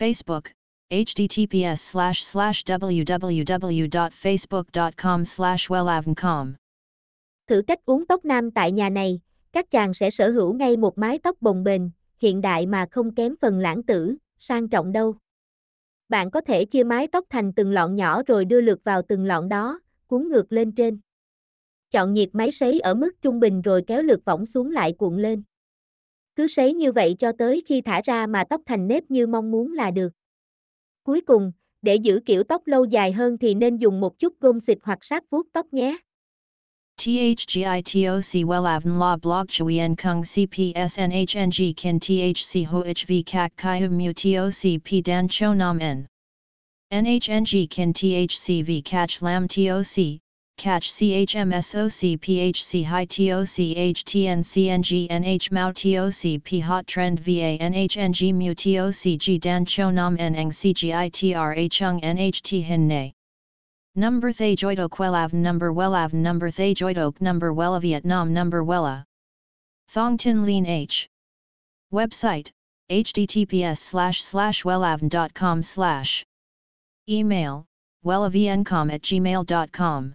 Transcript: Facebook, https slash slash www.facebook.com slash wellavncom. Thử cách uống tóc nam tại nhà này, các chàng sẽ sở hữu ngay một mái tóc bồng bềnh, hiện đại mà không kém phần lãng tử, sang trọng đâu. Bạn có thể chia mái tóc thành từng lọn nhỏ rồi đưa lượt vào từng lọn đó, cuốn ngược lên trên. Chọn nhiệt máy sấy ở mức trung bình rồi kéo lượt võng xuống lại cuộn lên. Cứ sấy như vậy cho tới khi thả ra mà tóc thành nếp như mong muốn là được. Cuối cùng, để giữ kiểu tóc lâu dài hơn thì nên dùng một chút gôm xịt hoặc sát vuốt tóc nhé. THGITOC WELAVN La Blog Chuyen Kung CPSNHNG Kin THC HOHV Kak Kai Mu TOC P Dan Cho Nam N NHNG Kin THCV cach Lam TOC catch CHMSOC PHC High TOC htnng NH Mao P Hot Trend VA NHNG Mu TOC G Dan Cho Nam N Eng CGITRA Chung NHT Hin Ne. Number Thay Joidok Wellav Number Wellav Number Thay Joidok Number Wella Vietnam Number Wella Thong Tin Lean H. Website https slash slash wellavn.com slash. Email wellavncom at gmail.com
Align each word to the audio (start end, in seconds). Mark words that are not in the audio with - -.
Facebook, 0.00 0.44
https 0.90 1.76
slash 1.76 2.22
slash 2.22 2.64
www.facebook.com 2.64 5.24
slash 5.24 5.70
wellavncom. 5.70 6.52
Thử 7.46 7.62
cách 7.66 7.78
uống 7.84 8.06
tóc 8.06 8.24
nam 8.24 8.50
tại 8.50 8.72
nhà 8.72 8.88
này, 8.88 9.20
các 9.52 9.70
chàng 9.70 9.94
sẽ 9.94 10.10
sở 10.10 10.30
hữu 10.30 10.54
ngay 10.54 10.76
một 10.76 10.98
mái 10.98 11.18
tóc 11.18 11.36
bồng 11.40 11.64
bềnh, 11.64 11.82
hiện 12.18 12.40
đại 12.40 12.66
mà 12.66 12.86
không 12.90 13.14
kém 13.14 13.34
phần 13.40 13.58
lãng 13.58 13.82
tử, 13.82 14.16
sang 14.38 14.68
trọng 14.68 14.92
đâu. 14.92 15.14
Bạn 16.08 16.30
có 16.30 16.40
thể 16.40 16.64
chia 16.64 16.84
mái 16.84 17.06
tóc 17.06 17.24
thành 17.30 17.52
từng 17.52 17.72
lọn 17.72 17.96
nhỏ 17.96 18.22
rồi 18.26 18.44
đưa 18.44 18.60
lượt 18.60 18.84
vào 18.84 19.02
từng 19.08 19.24
lọn 19.24 19.48
đó, 19.48 19.80
cuốn 20.06 20.28
ngược 20.28 20.52
lên 20.52 20.72
trên. 20.72 20.98
Chọn 21.90 22.14
nhiệt 22.14 22.28
máy 22.32 22.52
sấy 22.52 22.80
ở 22.80 22.94
mức 22.94 23.10
trung 23.22 23.40
bình 23.40 23.62
rồi 23.62 23.84
kéo 23.86 24.02
lượt 24.02 24.24
võng 24.24 24.46
xuống 24.46 24.70
lại 24.70 24.92
cuộn 24.92 25.22
lên. 25.22 25.42
Cứ 26.40 26.46
sấy 26.46 26.74
như 26.74 26.92
vậy 26.92 27.16
cho 27.18 27.32
tới 27.32 27.62
khi 27.66 27.80
thả 27.80 28.00
ra 28.04 28.26
mà 28.26 28.44
tóc 28.44 28.60
thành 28.66 28.88
nếp 28.88 29.10
như 29.10 29.26
mong 29.26 29.50
muốn 29.50 29.72
là 29.72 29.90
được. 29.90 30.12
Cuối 31.02 31.20
cùng, 31.20 31.52
để 31.82 31.94
giữ 31.94 32.20
kiểu 32.26 32.42
tóc 32.44 32.66
lâu 32.66 32.84
dài 32.84 33.12
hơn 33.12 33.38
thì 33.38 33.54
nên 33.54 33.76
dùng 33.76 34.00
một 34.00 34.18
chút 34.18 34.34
gôm 34.40 34.60
xịt 34.60 34.78
hoặc 34.82 34.98
sát 35.04 35.30
vuốt 35.30 35.46
tóc 35.52 35.66
nhé. 35.72 35.96
THGITOC 36.96 38.44
WELAVN 38.46 38.98
La 38.98 39.16
Blog 39.16 39.46
Chuyen 39.48 39.94
Kung 39.96 40.22
CPSNHNG 40.22 41.72
Kin 41.76 41.98
THC 41.98 42.66
HOHV 42.70 43.12
Kak 43.26 43.52
Kai 43.56 43.88
Mu 43.88 44.12
TOC 44.22 44.82
P 44.84 44.88
Dan 45.04 45.26
Cho 45.30 45.54
Nam 45.54 45.78
N 45.78 46.06
NHNG 46.94 47.66
Kin 47.70 47.92
THCV 47.92 48.82
cach 48.84 49.22
Lam 49.22 49.48
TOC 49.48 50.20
catch 50.60 50.92
CHMSOC 50.92 52.20
PHC 52.20 52.84
High 52.84 53.06
TOC 53.06 53.56
htnng 53.96 55.08
NH 55.08 55.50
Mao 55.50 55.72
P 56.44 56.60
Hot 56.60 56.86
Trend 56.86 57.18
VA 57.18 57.56
NHNG 57.58 58.34
Mu 58.34 58.54
TOC 58.54 59.18
G 59.18 59.38
Dan 59.38 59.64
Cho 59.64 59.88
Nam 59.88 60.16
N 60.18 60.34
Eng 60.34 60.50
CGITRA 60.50 61.70
Chung 61.70 61.98
NHT 62.02 62.62
Hin 62.62 62.86
Ne. 62.86 63.14
Number 63.94 64.32
Thay 64.32 64.54
Joidok 64.54 64.98
Wellav 64.98 65.32
Number 65.32 65.72
Wellav 65.72 66.12
Number 66.12 66.50
Thay 66.50 66.74
Joidok 66.74 67.22
Number 67.22 67.54
Wella 67.54 67.80
Vietnam 67.80 68.34
Number 68.34 68.62
Wella 68.62 69.04
Thong 69.88 70.18
Tin 70.18 70.44
Lean 70.44 70.66
H. 70.66 71.08
Website 71.90 72.50
https 72.90 73.78
slash 73.78 74.22
slash 74.22 74.64
wellavn.com 74.64 75.62
slash. 75.62 76.22
Email 77.08 77.64
wellavncom 78.04 78.92
at 78.92 79.00
gmail.com 79.00 80.14